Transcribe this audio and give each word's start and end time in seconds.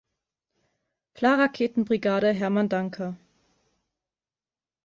Fla-Raketenbrigade 1.13 2.33
„Hermann 2.33 2.69
Duncker“. 2.69 3.15